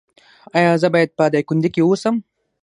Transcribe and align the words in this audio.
ایا 0.57 0.71
زه 0.81 0.87
باید 0.93 1.09
په 1.17 1.23
دایکندی 1.33 1.69
کې 1.73 1.81
اوسم؟ 1.85 2.15